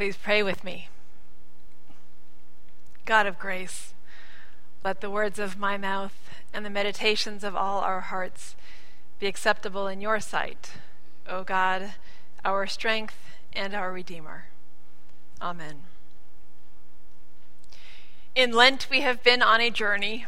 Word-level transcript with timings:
Please 0.00 0.16
pray 0.16 0.42
with 0.42 0.64
me. 0.64 0.88
God 3.04 3.26
of 3.26 3.38
grace, 3.38 3.92
let 4.82 5.02
the 5.02 5.10
words 5.10 5.38
of 5.38 5.58
my 5.58 5.76
mouth 5.76 6.16
and 6.54 6.64
the 6.64 6.70
meditations 6.70 7.44
of 7.44 7.54
all 7.54 7.80
our 7.80 8.00
hearts 8.00 8.56
be 9.18 9.26
acceptable 9.26 9.86
in 9.88 10.00
your 10.00 10.18
sight, 10.18 10.70
O 11.28 11.44
God, 11.44 11.92
our 12.46 12.66
strength 12.66 13.18
and 13.52 13.74
our 13.74 13.92
Redeemer. 13.92 14.44
Amen. 15.42 15.82
In 18.34 18.52
Lent, 18.52 18.88
we 18.90 19.02
have 19.02 19.22
been 19.22 19.42
on 19.42 19.60
a 19.60 19.68
journey. 19.68 20.24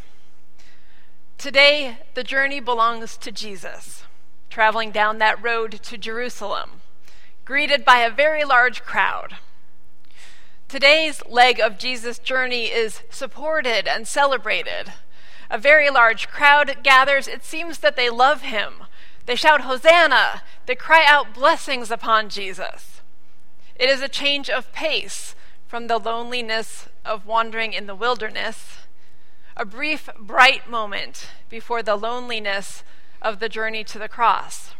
Today, 1.39 1.96
the 2.12 2.23
journey 2.23 2.61
belongs 2.61 3.16
to 3.16 3.32
Jesus, 3.32 4.04
traveling 4.50 4.91
down 4.91 5.16
that 5.16 5.43
road 5.43 5.80
to 5.84 5.96
Jerusalem, 5.96 6.82
greeted 7.46 7.86
by 7.86 8.00
a 8.00 8.11
very 8.11 8.45
large 8.45 8.82
crowd. 8.82 9.36
Today's 10.73 11.23
leg 11.27 11.61
of 11.61 11.76
Jesus' 11.76 12.18
journey 12.18 12.64
is 12.64 13.03
supported 13.11 13.86
and 13.86 14.08
celebrated. 14.08 14.90
A 15.50 15.58
very 15.58 15.90
large 15.90 16.29
crowd 16.29 16.79
gathers. 16.82 17.29
It 17.29 17.44
seems 17.44 17.80
that 17.80 17.94
they 17.94 18.08
love 18.08 18.40
him. 18.40 18.85
They 19.27 19.36
shout, 19.36 19.61
Hosanna! 19.61 20.40
They 20.64 20.75
cry 20.75 21.04
out 21.07 21.35
blessings 21.35 21.90
upon 21.90 22.30
Jesus. 22.30 23.03
It 23.77 23.90
is 23.90 24.00
a 24.00 24.08
change 24.08 24.49
of 24.49 24.72
pace 24.72 25.35
from 25.66 25.89
the 25.89 25.99
loneliness 25.99 26.89
of 27.04 27.27
wandering 27.27 27.75
in 27.75 27.85
the 27.85 27.94
wilderness, 27.94 28.79
a 29.54 29.66
brief, 29.66 30.08
bright 30.18 30.71
moment 30.71 31.29
before 31.50 31.82
the 31.82 31.96
loneliness 31.96 32.83
of 33.20 33.41
the 33.41 33.50
journey 33.50 33.84
to 33.84 33.98
the 33.98 34.08
cross. 34.08 34.72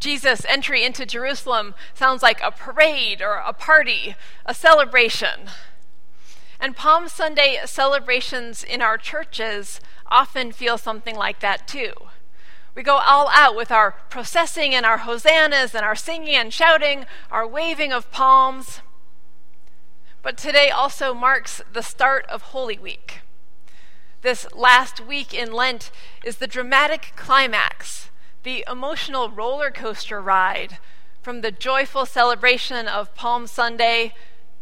Jesus' 0.00 0.44
entry 0.46 0.84
into 0.84 1.06
Jerusalem 1.06 1.74
sounds 1.94 2.22
like 2.22 2.40
a 2.42 2.50
parade 2.50 3.22
or 3.22 3.34
a 3.34 3.52
party, 3.52 4.16
a 4.44 4.54
celebration. 4.54 5.48
And 6.60 6.76
Palm 6.76 7.08
Sunday 7.08 7.58
celebrations 7.64 8.62
in 8.62 8.82
our 8.82 8.98
churches 8.98 9.80
often 10.06 10.52
feel 10.52 10.78
something 10.78 11.16
like 11.16 11.40
that 11.40 11.66
too. 11.66 11.92
We 12.74 12.82
go 12.82 12.96
all 12.96 13.28
out 13.28 13.54
with 13.54 13.70
our 13.70 13.92
processing 14.10 14.74
and 14.74 14.84
our 14.84 14.98
hosannas 14.98 15.74
and 15.74 15.84
our 15.84 15.94
singing 15.94 16.34
and 16.34 16.52
shouting, 16.52 17.06
our 17.30 17.46
waving 17.46 17.92
of 17.92 18.10
palms. 18.10 18.80
But 20.22 20.36
today 20.36 20.70
also 20.70 21.14
marks 21.14 21.62
the 21.72 21.82
start 21.82 22.26
of 22.28 22.42
Holy 22.42 22.78
Week. 22.78 23.20
This 24.22 24.46
last 24.54 25.00
week 25.00 25.34
in 25.34 25.52
Lent 25.52 25.90
is 26.24 26.36
the 26.36 26.46
dramatic 26.46 27.12
climax 27.14 28.10
the 28.44 28.64
emotional 28.70 29.30
roller 29.30 29.70
coaster 29.70 30.20
ride 30.20 30.78
from 31.22 31.40
the 31.40 31.50
joyful 31.50 32.04
celebration 32.04 32.86
of 32.86 33.14
Palm 33.14 33.46
Sunday 33.46 34.12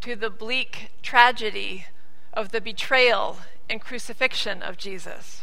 to 0.01 0.15
the 0.15 0.31
bleak 0.31 0.93
tragedy 1.03 1.87
of 2.33 2.53
the 2.53 2.61
betrayal 2.61 3.39
and 3.69 3.81
crucifixion 3.81 4.63
of 4.63 4.79
Jesus. 4.79 5.43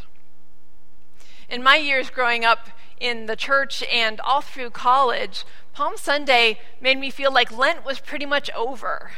In 1.50 1.62
my 1.62 1.76
years 1.76 2.08
growing 2.08 2.44
up 2.44 2.70
in 2.98 3.26
the 3.26 3.36
church 3.36 3.84
and 3.92 4.18
all 4.20 4.40
through 4.40 4.70
college, 4.70 5.44
Palm 5.74 5.98
Sunday 5.98 6.58
made 6.80 6.98
me 6.98 7.10
feel 7.10 7.32
like 7.32 7.56
Lent 7.56 7.84
was 7.84 8.00
pretty 8.00 8.26
much 8.26 8.50
over. 8.52 9.10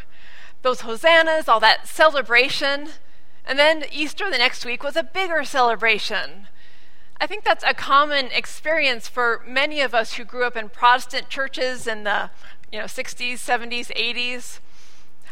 Those 0.62 0.81
hosannas, 0.81 1.48
all 1.48 1.61
that 1.61 1.86
celebration, 1.86 2.89
and 3.47 3.57
then 3.57 3.84
Easter 3.92 4.29
the 4.29 4.39
next 4.39 4.64
week 4.64 4.83
was 4.83 4.97
a 4.97 5.05
bigger 5.05 5.45
celebration 5.45 6.48
I 7.23 7.28
think 7.28 7.45
that's 7.45 7.62
a 7.62 7.73
common 7.73 8.31
experience 8.33 9.06
for 9.06 9.45
many 9.47 9.81
of 9.81 9.95
us 9.95 10.15
who 10.15 10.25
grew 10.25 10.45
up 10.45 10.56
in 10.56 10.69
Protestant 10.69 11.29
churches 11.29 11.87
in 11.87 12.03
the 12.03 12.31
you 12.73 12.81
know 12.81 12.87
60s, 12.87 13.34
70s, 13.34 13.95
80s. 13.95 14.59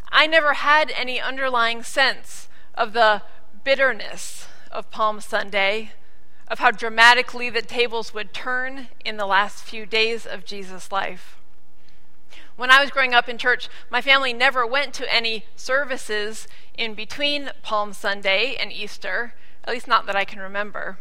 I 0.09 0.29
never 0.29 0.55
had 0.55 0.93
any 0.97 1.21
underlying 1.21 1.83
sense 1.83 2.49
of 2.77 2.93
the 2.93 3.23
bitterness 3.65 4.47
of 4.71 4.93
Palm 4.93 5.21
Sunday, 5.21 5.91
of 6.47 6.61
how 6.61 6.71
dramatically 6.71 7.51
the 7.51 7.61
tables 7.61 8.15
would 8.15 8.33
turn 8.33 8.87
in 9.05 9.17
the 9.17 9.27
last 9.27 9.65
few 9.65 9.85
days 9.85 10.27
of 10.27 10.45
Jesus' 10.45 10.93
life. 10.93 11.39
When 12.55 12.71
I 12.71 12.81
was 12.81 12.93
growing 12.93 13.15
up 13.15 13.29
in 13.29 13.37
church, 13.37 13.69
my 13.91 14.01
family 14.01 14.33
never 14.33 14.65
went 14.65 14.95
to 14.95 15.13
any 15.13 15.45
services 15.57 16.47
in 16.73 16.95
between 16.95 17.51
Palm 17.63 17.93
Sunday 17.93 18.55
and 18.55 18.73
Easter, 18.73 19.35
at 19.65 19.73
least 19.73 19.89
not 19.89 20.07
that 20.07 20.15
I 20.15 20.25
can 20.25 20.39
remember. 20.39 20.99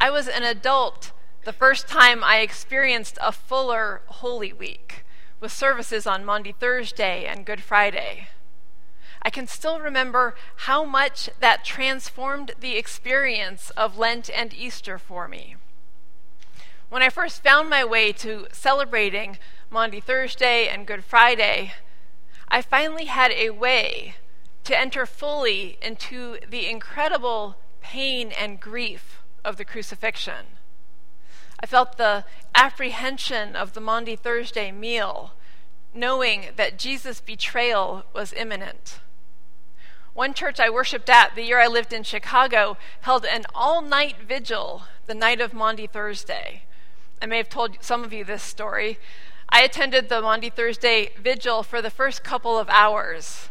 I 0.00 0.10
was 0.10 0.28
an 0.28 0.44
adult 0.44 1.10
the 1.44 1.52
first 1.52 1.88
time 1.88 2.22
I 2.22 2.38
experienced 2.38 3.18
a 3.20 3.32
fuller 3.32 4.02
Holy 4.06 4.52
Week 4.52 5.04
with 5.40 5.50
services 5.50 6.06
on 6.06 6.24
Maundy 6.24 6.52
Thursday 6.52 7.24
and 7.24 7.44
Good 7.44 7.60
Friday. 7.60 8.28
I 9.22 9.30
can 9.30 9.48
still 9.48 9.80
remember 9.80 10.36
how 10.68 10.84
much 10.84 11.30
that 11.40 11.64
transformed 11.64 12.52
the 12.60 12.76
experience 12.76 13.70
of 13.70 13.98
Lent 13.98 14.30
and 14.30 14.54
Easter 14.54 14.98
for 14.98 15.26
me. 15.26 15.56
When 16.90 17.02
I 17.02 17.08
first 17.08 17.42
found 17.42 17.68
my 17.68 17.84
way 17.84 18.12
to 18.12 18.46
celebrating 18.52 19.36
Maundy 19.68 20.00
Thursday 20.00 20.68
and 20.68 20.86
Good 20.86 21.04
Friday, 21.04 21.72
I 22.46 22.62
finally 22.62 23.06
had 23.06 23.32
a 23.32 23.50
way 23.50 24.14
to 24.62 24.78
enter 24.78 25.06
fully 25.06 25.76
into 25.82 26.38
the 26.48 26.68
incredible 26.68 27.56
pain 27.80 28.30
and 28.30 28.60
grief 28.60 29.17
of 29.44 29.56
the 29.56 29.64
crucifixion. 29.64 30.46
I 31.60 31.66
felt 31.66 31.96
the 31.96 32.24
apprehension 32.54 33.56
of 33.56 33.72
the 33.72 33.80
Maundy 33.80 34.16
Thursday 34.16 34.70
meal, 34.70 35.32
knowing 35.92 36.46
that 36.56 36.78
Jesus' 36.78 37.20
betrayal 37.20 38.04
was 38.14 38.32
imminent. 38.32 39.00
One 40.14 40.34
church 40.34 40.58
I 40.58 40.70
worshiped 40.70 41.08
at 41.08 41.34
the 41.34 41.42
year 41.42 41.60
I 41.60 41.68
lived 41.68 41.92
in 41.92 42.02
Chicago 42.02 42.76
held 43.02 43.24
an 43.24 43.44
all 43.54 43.80
night 43.82 44.16
vigil 44.26 44.82
the 45.06 45.14
night 45.14 45.40
of 45.40 45.54
Maundy 45.54 45.86
Thursday. 45.86 46.62
I 47.22 47.26
may 47.26 47.36
have 47.36 47.48
told 47.48 47.76
some 47.80 48.04
of 48.04 48.12
you 48.12 48.24
this 48.24 48.42
story. 48.42 48.98
I 49.48 49.62
attended 49.62 50.08
the 50.08 50.20
Maundy 50.20 50.50
Thursday 50.50 51.10
vigil 51.20 51.62
for 51.62 51.80
the 51.80 51.90
first 51.90 52.22
couple 52.22 52.58
of 52.58 52.68
hours. 52.68 53.48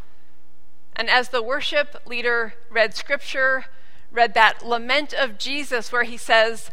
And 0.95 1.09
as 1.09 1.29
the 1.29 1.41
worship 1.41 2.01
leader 2.05 2.53
read 2.69 2.95
scripture, 2.95 3.65
read 4.11 4.33
that 4.33 4.65
lament 4.65 5.13
of 5.13 5.37
Jesus 5.37 5.91
where 5.91 6.03
he 6.03 6.17
says, 6.17 6.71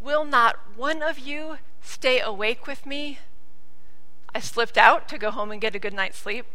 Will 0.00 0.24
not 0.24 0.58
one 0.76 1.02
of 1.02 1.18
you 1.18 1.58
stay 1.80 2.20
awake 2.20 2.66
with 2.66 2.84
me? 2.86 3.18
I 4.34 4.40
slipped 4.40 4.76
out 4.76 5.08
to 5.08 5.18
go 5.18 5.30
home 5.30 5.50
and 5.50 5.60
get 5.60 5.74
a 5.74 5.78
good 5.78 5.94
night's 5.94 6.18
sleep. 6.18 6.46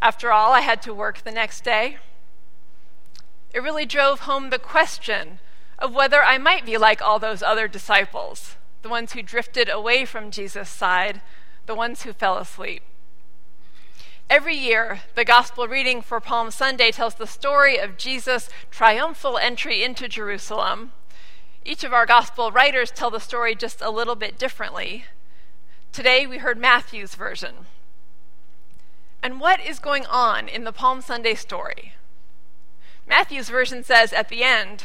After 0.00 0.32
all, 0.32 0.52
I 0.52 0.60
had 0.60 0.82
to 0.82 0.94
work 0.94 1.22
the 1.22 1.30
next 1.30 1.64
day. 1.64 1.98
It 3.52 3.62
really 3.62 3.86
drove 3.86 4.20
home 4.20 4.50
the 4.50 4.58
question 4.58 5.40
of 5.78 5.94
whether 5.94 6.22
I 6.22 6.38
might 6.38 6.64
be 6.64 6.76
like 6.76 7.02
all 7.02 7.18
those 7.18 7.42
other 7.42 7.66
disciples, 7.66 8.56
the 8.82 8.88
ones 8.88 9.12
who 9.12 9.22
drifted 9.22 9.68
away 9.68 10.04
from 10.04 10.30
Jesus' 10.30 10.68
side, 10.68 11.20
the 11.66 11.74
ones 11.74 12.02
who 12.02 12.12
fell 12.12 12.38
asleep. 12.38 12.82
Every 14.30 14.54
year, 14.54 15.00
the 15.16 15.24
gospel 15.24 15.66
reading 15.66 16.02
for 16.02 16.20
Palm 16.20 16.52
Sunday 16.52 16.92
tells 16.92 17.16
the 17.16 17.26
story 17.26 17.78
of 17.78 17.98
Jesus' 17.98 18.48
triumphal 18.70 19.36
entry 19.36 19.82
into 19.82 20.06
Jerusalem. 20.06 20.92
Each 21.64 21.82
of 21.82 21.92
our 21.92 22.06
gospel 22.06 22.52
writers 22.52 22.92
tell 22.92 23.10
the 23.10 23.18
story 23.18 23.56
just 23.56 23.82
a 23.82 23.90
little 23.90 24.14
bit 24.14 24.38
differently. 24.38 25.04
Today, 25.90 26.28
we 26.28 26.38
heard 26.38 26.58
Matthew's 26.58 27.16
version. 27.16 27.66
And 29.20 29.40
what 29.40 29.58
is 29.58 29.80
going 29.80 30.06
on 30.06 30.46
in 30.46 30.62
the 30.62 30.70
Palm 30.70 31.00
Sunday 31.00 31.34
story? 31.34 31.94
Matthew's 33.08 33.48
version 33.48 33.82
says 33.82 34.12
at 34.12 34.28
the 34.28 34.44
end, 34.44 34.84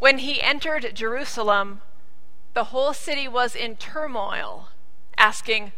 when 0.00 0.18
he 0.18 0.42
entered 0.42 0.90
Jerusalem, 0.92 1.82
the 2.54 2.64
whole 2.64 2.94
city 2.94 3.28
was 3.28 3.54
in 3.54 3.76
turmoil, 3.76 4.70
asking, 5.16 5.70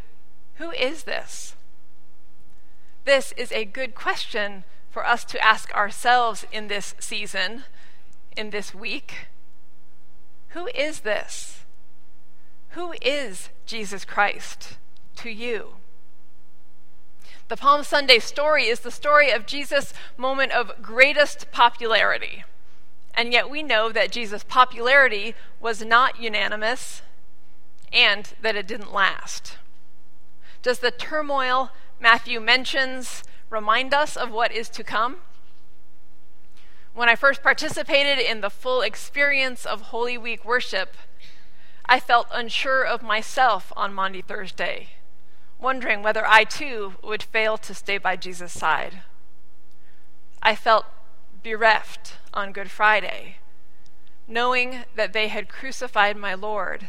Who 0.54 0.70
is 0.70 1.02
this? 1.02 1.54
This 3.04 3.32
is 3.36 3.50
a 3.52 3.64
good 3.64 3.94
question 3.94 4.64
for 4.90 5.06
us 5.06 5.24
to 5.24 5.44
ask 5.44 5.74
ourselves 5.74 6.46
in 6.52 6.68
this 6.68 6.94
season, 7.00 7.64
in 8.36 8.50
this 8.50 8.74
week. 8.74 9.28
Who 10.48 10.68
is 10.68 11.00
this? 11.00 11.64
Who 12.70 12.94
is 13.02 13.48
Jesus 13.66 14.04
Christ 14.04 14.76
to 15.16 15.30
you? 15.30 15.76
The 17.48 17.56
Palm 17.56 17.82
Sunday 17.82 18.18
story 18.18 18.66
is 18.66 18.80
the 18.80 18.90
story 18.90 19.30
of 19.30 19.46
Jesus' 19.46 19.92
moment 20.16 20.52
of 20.52 20.80
greatest 20.80 21.50
popularity. 21.50 22.44
And 23.14 23.32
yet 23.32 23.50
we 23.50 23.62
know 23.62 23.90
that 23.92 24.12
Jesus' 24.12 24.44
popularity 24.44 25.34
was 25.60 25.84
not 25.84 26.20
unanimous 26.20 27.02
and 27.92 28.32
that 28.40 28.56
it 28.56 28.66
didn't 28.66 28.94
last. 28.94 29.58
Does 30.62 30.78
the 30.78 30.90
turmoil 30.90 31.70
Matthew 32.02 32.40
mentions 32.40 33.22
remind 33.48 33.94
us 33.94 34.16
of 34.16 34.32
what 34.32 34.50
is 34.50 34.68
to 34.70 34.82
come. 34.82 35.18
When 36.94 37.08
I 37.08 37.14
first 37.14 37.44
participated 37.44 38.18
in 38.18 38.40
the 38.40 38.50
full 38.50 38.80
experience 38.82 39.64
of 39.64 39.82
Holy 39.82 40.18
Week 40.18 40.44
worship, 40.44 40.96
I 41.86 42.00
felt 42.00 42.26
unsure 42.32 42.82
of 42.82 43.02
myself 43.02 43.72
on 43.76 43.94
Maundy 43.94 44.20
Thursday. 44.20 44.88
wondering 45.60 46.02
whether 46.02 46.26
I 46.26 46.42
too 46.42 46.94
would 47.04 47.22
fail 47.22 47.56
to 47.58 47.72
stay 47.72 47.96
by 47.96 48.16
Jesus' 48.16 48.52
side. 48.52 49.02
I 50.42 50.56
felt 50.56 50.86
bereft 51.44 52.14
on 52.34 52.50
Good 52.50 52.68
Friday, 52.68 53.36
knowing 54.26 54.86
that 54.96 55.12
they 55.12 55.28
had 55.28 55.48
crucified 55.48 56.16
my 56.16 56.34
Lord 56.34 56.88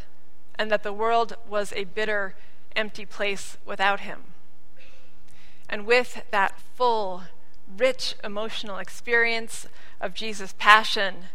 and 0.56 0.72
that 0.72 0.82
the 0.82 0.92
world 0.92 1.36
was 1.48 1.72
a 1.74 1.84
bitter, 1.84 2.34
empty 2.76 3.06
place 3.06 3.60
without 3.64 4.00
him. 4.00 4.33
And 5.70 5.86
with 5.86 6.24
that 6.32 6.60
full, 6.76 7.24
rich 7.78 8.16
emotional 8.24 8.78
experience 8.78 9.68
of 10.00 10.14
Jesus' 10.14 10.54
passion, 10.58 11.26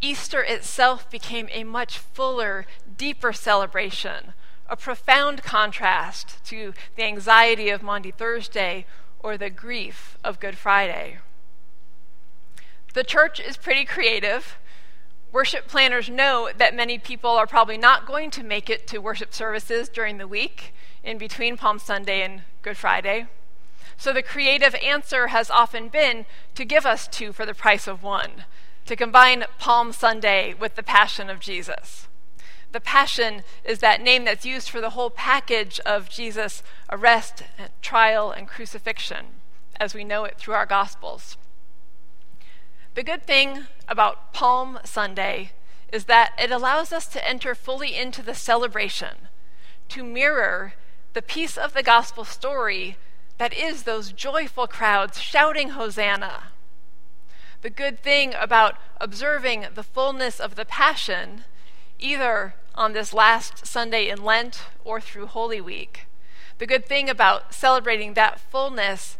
Easter 0.00 0.42
itself 0.42 1.10
became 1.10 1.48
a 1.50 1.64
much 1.64 1.98
fuller, 1.98 2.66
deeper 2.96 3.32
celebration, 3.32 4.32
a 4.68 4.76
profound 4.76 5.42
contrast 5.42 6.44
to 6.44 6.72
the 6.94 7.02
anxiety 7.02 7.68
of 7.68 7.82
Maundy 7.82 8.12
Thursday 8.12 8.86
or 9.18 9.36
the 9.36 9.50
grief 9.50 10.16
of 10.22 10.38
Good 10.38 10.56
Friday. 10.56 11.18
The 12.94 13.04
church 13.04 13.40
is 13.40 13.56
pretty 13.56 13.84
creative. 13.84 14.56
Worship 15.32 15.66
planners 15.66 16.08
know 16.08 16.50
that 16.56 16.74
many 16.74 16.98
people 16.98 17.30
are 17.30 17.46
probably 17.46 17.76
not 17.76 18.06
going 18.06 18.30
to 18.32 18.42
make 18.42 18.70
it 18.70 18.86
to 18.88 18.98
worship 18.98 19.34
services 19.34 19.88
during 19.88 20.18
the 20.18 20.28
week 20.28 20.74
in 21.02 21.18
between 21.18 21.56
Palm 21.56 21.78
Sunday 21.78 22.22
and 22.22 22.42
Good 22.62 22.76
Friday. 22.76 23.26
So 23.98 24.12
the 24.12 24.22
creative 24.22 24.76
answer 24.76 25.26
has 25.26 25.50
often 25.50 25.88
been 25.88 26.24
to 26.54 26.64
give 26.64 26.86
us 26.86 27.08
two 27.08 27.32
for 27.32 27.44
the 27.44 27.52
price 27.52 27.88
of 27.88 28.04
one, 28.04 28.44
to 28.86 28.94
combine 28.94 29.44
Palm 29.58 29.92
Sunday 29.92 30.54
with 30.54 30.76
the 30.76 30.84
Passion 30.84 31.28
of 31.28 31.40
Jesus. 31.40 32.06
The 32.70 32.80
Passion 32.80 33.42
is 33.64 33.80
that 33.80 34.00
name 34.00 34.24
that's 34.24 34.46
used 34.46 34.70
for 34.70 34.80
the 34.80 34.90
whole 34.90 35.10
package 35.10 35.80
of 35.80 36.08
Jesus' 36.08 36.62
arrest, 36.88 37.42
trial, 37.82 38.30
and 38.30 38.46
crucifixion, 38.46 39.26
as 39.80 39.94
we 39.94 40.04
know 40.04 40.24
it 40.24 40.38
through 40.38 40.54
our 40.54 40.66
Gospels. 40.66 41.36
The 42.94 43.02
good 43.02 43.24
thing 43.24 43.66
about 43.88 44.32
Palm 44.32 44.78
Sunday 44.84 45.50
is 45.92 46.04
that 46.04 46.34
it 46.40 46.52
allows 46.52 46.92
us 46.92 47.06
to 47.08 47.28
enter 47.28 47.56
fully 47.56 47.96
into 47.96 48.22
the 48.22 48.34
celebration, 48.34 49.28
to 49.88 50.04
mirror 50.04 50.74
the 51.14 51.22
piece 51.22 51.56
of 51.58 51.74
the 51.74 51.82
gospel 51.82 52.24
story 52.24 52.96
that 53.38 53.54
is 53.54 53.84
those 53.84 54.12
joyful 54.12 54.66
crowds 54.66 55.20
shouting 55.20 55.70
Hosanna. 55.70 56.44
The 57.62 57.70
good 57.70 58.02
thing 58.02 58.34
about 58.34 58.76
observing 59.00 59.66
the 59.74 59.82
fullness 59.82 60.38
of 60.38 60.54
the 60.54 60.64
Passion, 60.64 61.44
either 61.98 62.54
on 62.74 62.92
this 62.92 63.12
last 63.12 63.66
Sunday 63.66 64.08
in 64.08 64.22
Lent 64.22 64.64
or 64.84 65.00
through 65.00 65.26
Holy 65.26 65.60
Week, 65.60 66.06
the 66.58 66.66
good 66.66 66.86
thing 66.86 67.08
about 67.08 67.54
celebrating 67.54 68.14
that 68.14 68.40
fullness 68.40 69.16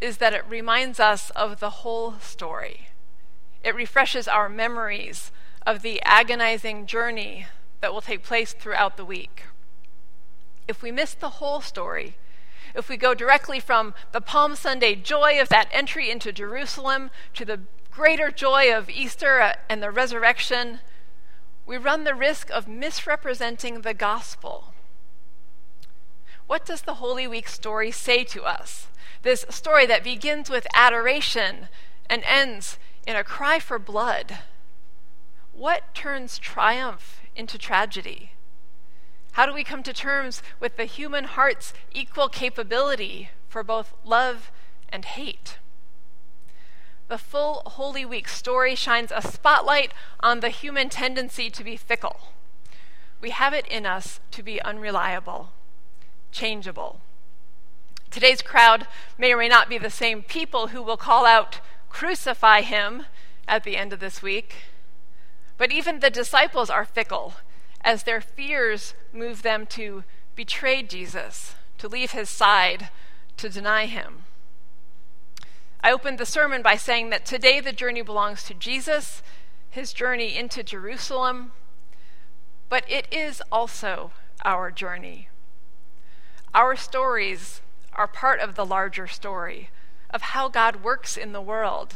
is 0.00 0.18
that 0.18 0.32
it 0.32 0.44
reminds 0.48 1.00
us 1.00 1.30
of 1.30 1.58
the 1.58 1.70
whole 1.70 2.14
story. 2.20 2.88
It 3.64 3.74
refreshes 3.74 4.28
our 4.28 4.48
memories 4.48 5.32
of 5.66 5.82
the 5.82 6.00
agonizing 6.02 6.86
journey 6.86 7.46
that 7.80 7.92
will 7.92 8.00
take 8.00 8.22
place 8.22 8.52
throughout 8.52 8.96
the 8.96 9.04
week. 9.04 9.44
If 10.68 10.82
we 10.82 10.92
miss 10.92 11.14
the 11.14 11.30
whole 11.30 11.60
story, 11.60 12.16
if 12.76 12.88
we 12.88 12.96
go 12.96 13.14
directly 13.14 13.58
from 13.58 13.94
the 14.12 14.20
Palm 14.20 14.54
Sunday 14.54 14.94
joy 14.94 15.40
of 15.40 15.48
that 15.48 15.68
entry 15.72 16.10
into 16.10 16.32
Jerusalem 16.32 17.10
to 17.34 17.44
the 17.44 17.60
greater 17.90 18.30
joy 18.30 18.72
of 18.72 18.90
Easter 18.90 19.40
uh, 19.40 19.54
and 19.68 19.82
the 19.82 19.90
resurrection, 19.90 20.80
we 21.64 21.78
run 21.78 22.04
the 22.04 22.14
risk 22.14 22.50
of 22.50 22.68
misrepresenting 22.68 23.80
the 23.80 23.94
gospel. 23.94 24.74
What 26.46 26.64
does 26.64 26.82
the 26.82 26.94
Holy 26.94 27.26
Week 27.26 27.48
story 27.48 27.90
say 27.90 28.22
to 28.24 28.44
us? 28.44 28.88
This 29.22 29.46
story 29.48 29.86
that 29.86 30.04
begins 30.04 30.50
with 30.50 30.66
adoration 30.74 31.68
and 32.08 32.22
ends 32.24 32.78
in 33.06 33.16
a 33.16 33.24
cry 33.24 33.58
for 33.58 33.78
blood. 33.78 34.38
What 35.52 35.94
turns 35.94 36.38
triumph 36.38 37.20
into 37.34 37.58
tragedy? 37.58 38.32
How 39.36 39.44
do 39.44 39.52
we 39.52 39.64
come 39.64 39.82
to 39.82 39.92
terms 39.92 40.42
with 40.60 40.78
the 40.78 40.86
human 40.86 41.24
heart's 41.24 41.74
equal 41.92 42.30
capability 42.30 43.28
for 43.50 43.62
both 43.62 43.92
love 44.02 44.50
and 44.88 45.04
hate? 45.04 45.58
The 47.08 47.18
full 47.18 47.60
Holy 47.66 48.06
Week 48.06 48.28
story 48.28 48.74
shines 48.74 49.12
a 49.14 49.20
spotlight 49.20 49.92
on 50.20 50.40
the 50.40 50.48
human 50.48 50.88
tendency 50.88 51.50
to 51.50 51.62
be 51.62 51.76
fickle. 51.76 52.32
We 53.20 53.28
have 53.28 53.52
it 53.52 53.66
in 53.66 53.84
us 53.84 54.20
to 54.30 54.42
be 54.42 54.58
unreliable, 54.62 55.50
changeable. 56.32 57.00
Today's 58.10 58.40
crowd 58.40 58.86
may 59.18 59.34
or 59.34 59.36
may 59.36 59.48
not 59.48 59.68
be 59.68 59.76
the 59.76 59.90
same 59.90 60.22
people 60.22 60.68
who 60.68 60.82
will 60.82 60.96
call 60.96 61.26
out, 61.26 61.60
crucify 61.90 62.62
him 62.62 63.04
at 63.46 63.64
the 63.64 63.76
end 63.76 63.92
of 63.92 64.00
this 64.00 64.22
week. 64.22 64.54
But 65.58 65.72
even 65.72 66.00
the 66.00 66.08
disciples 66.08 66.70
are 66.70 66.86
fickle 66.86 67.34
as 67.86 68.02
their 68.02 68.20
fears 68.20 68.94
move 69.12 69.42
them 69.42 69.64
to 69.64 70.02
betray 70.34 70.82
Jesus, 70.82 71.54
to 71.78 71.86
leave 71.86 72.10
his 72.10 72.28
side, 72.28 72.88
to 73.36 73.48
deny 73.48 73.86
him. 73.86 74.24
I 75.80 75.92
opened 75.92 76.18
the 76.18 76.26
sermon 76.26 76.62
by 76.62 76.74
saying 76.74 77.10
that 77.10 77.24
today 77.24 77.60
the 77.60 77.72
journey 77.72 78.02
belongs 78.02 78.42
to 78.44 78.54
Jesus, 78.54 79.22
his 79.70 79.92
journey 79.92 80.36
into 80.36 80.64
Jerusalem, 80.64 81.52
but 82.68 82.84
it 82.90 83.06
is 83.12 83.40
also 83.52 84.10
our 84.44 84.72
journey. 84.72 85.28
Our 86.52 86.74
stories 86.74 87.60
are 87.92 88.08
part 88.08 88.40
of 88.40 88.56
the 88.56 88.66
larger 88.66 89.06
story 89.06 89.70
of 90.10 90.22
how 90.22 90.48
God 90.48 90.82
works 90.82 91.16
in 91.16 91.32
the 91.32 91.40
world 91.40 91.94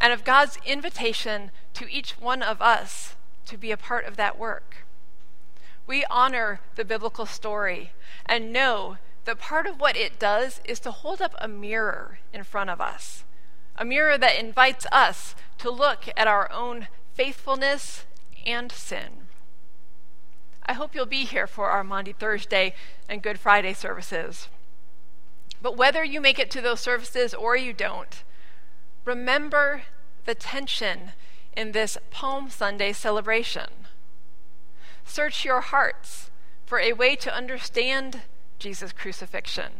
and 0.00 0.10
of 0.10 0.24
God's 0.24 0.58
invitation 0.64 1.50
to 1.74 1.90
each 1.92 2.12
one 2.12 2.40
of 2.42 2.62
us 2.62 3.14
to 3.44 3.58
be 3.58 3.70
a 3.70 3.76
part 3.76 4.06
of 4.06 4.16
that 4.16 4.38
work. 4.38 4.87
We 5.88 6.04
honor 6.10 6.60
the 6.76 6.84
biblical 6.84 7.24
story 7.24 7.92
and 8.26 8.52
know 8.52 8.98
that 9.24 9.38
part 9.38 9.66
of 9.66 9.80
what 9.80 9.96
it 9.96 10.18
does 10.18 10.60
is 10.64 10.78
to 10.80 10.90
hold 10.90 11.22
up 11.22 11.34
a 11.38 11.48
mirror 11.48 12.18
in 12.32 12.44
front 12.44 12.68
of 12.68 12.78
us, 12.78 13.24
a 13.74 13.86
mirror 13.86 14.18
that 14.18 14.38
invites 14.38 14.86
us 14.92 15.34
to 15.56 15.70
look 15.70 16.04
at 16.14 16.28
our 16.28 16.52
own 16.52 16.88
faithfulness 17.14 18.04
and 18.44 18.70
sin. 18.70 19.28
I 20.66 20.74
hope 20.74 20.94
you'll 20.94 21.06
be 21.06 21.24
here 21.24 21.46
for 21.46 21.70
our 21.70 21.82
Maundy 21.82 22.12
Thursday 22.12 22.74
and 23.08 23.22
Good 23.22 23.40
Friday 23.40 23.72
services. 23.72 24.48
But 25.62 25.78
whether 25.78 26.04
you 26.04 26.20
make 26.20 26.38
it 26.38 26.50
to 26.50 26.60
those 26.60 26.80
services 26.80 27.32
or 27.32 27.56
you 27.56 27.72
don't, 27.72 28.22
remember 29.06 29.84
the 30.26 30.34
tension 30.34 31.12
in 31.56 31.72
this 31.72 31.96
Palm 32.10 32.50
Sunday 32.50 32.92
celebration. 32.92 33.87
Search 35.08 35.42
your 35.42 35.62
hearts 35.62 36.30
for 36.66 36.78
a 36.78 36.92
way 36.92 37.16
to 37.16 37.34
understand 37.34 38.20
Jesus' 38.58 38.92
crucifixion. 38.92 39.72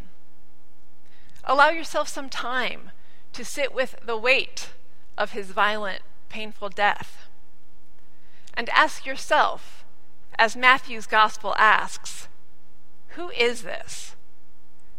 Allow 1.44 1.68
yourself 1.68 2.08
some 2.08 2.30
time 2.30 2.90
to 3.34 3.44
sit 3.44 3.74
with 3.74 3.96
the 4.04 4.16
weight 4.16 4.70
of 5.18 5.32
his 5.32 5.50
violent, 5.50 6.00
painful 6.30 6.70
death. 6.70 7.28
And 8.54 8.70
ask 8.70 9.04
yourself, 9.04 9.84
as 10.38 10.56
Matthew's 10.56 11.06
gospel 11.06 11.54
asks, 11.58 12.28
who 13.08 13.30
is 13.30 13.62
this? 13.62 14.16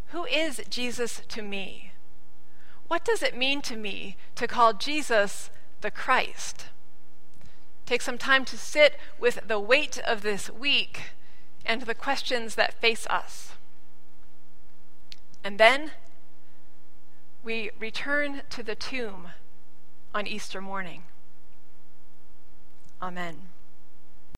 Who 0.09 0.25
is 0.25 0.61
Jesus 0.69 1.23
to 1.27 1.41
me? 1.41 1.91
What 2.87 3.03
does 3.03 3.23
it 3.23 3.35
mean 3.35 3.61
to 3.63 3.75
me 3.75 4.15
to 4.35 4.47
call 4.47 4.73
Jesus 4.73 5.49
the 5.81 5.91
Christ? 5.91 6.67
Take 7.89 8.03
some 8.03 8.19
time 8.19 8.45
to 8.45 8.55
sit 8.55 8.99
with 9.17 9.47
the 9.47 9.59
weight 9.59 9.97
of 10.05 10.21
this 10.21 10.47
week 10.47 11.13
and 11.65 11.81
the 11.81 11.95
questions 11.95 12.53
that 12.53 12.79
face 12.79 13.07
us. 13.07 13.53
And 15.43 15.59
then 15.59 15.89
we 17.43 17.71
return 17.79 18.43
to 18.51 18.61
the 18.61 18.75
tomb 18.75 19.29
on 20.13 20.27
Easter 20.27 20.61
morning. 20.61 21.01
Amen. 23.01 23.37